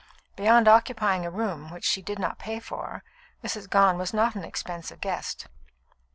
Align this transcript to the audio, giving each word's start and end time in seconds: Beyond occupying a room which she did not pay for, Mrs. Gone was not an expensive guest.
Beyond 0.35 0.67
occupying 0.67 1.27
a 1.27 1.29
room 1.29 1.69
which 1.69 1.83
she 1.85 2.01
did 2.01 2.17
not 2.17 2.39
pay 2.39 2.59
for, 2.59 3.03
Mrs. 3.43 3.69
Gone 3.69 3.99
was 3.99 4.15
not 4.15 4.33
an 4.33 4.43
expensive 4.43 4.99
guest. 4.99 5.45